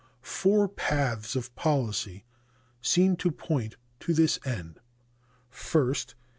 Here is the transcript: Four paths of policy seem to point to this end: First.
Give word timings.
Four 0.23 0.67
paths 0.67 1.35
of 1.35 1.53
policy 1.55 2.25
seem 2.81 3.17
to 3.17 3.29
point 3.29 3.75
to 3.99 4.15
this 4.15 4.39
end: 4.43 4.79
First. 5.51 6.15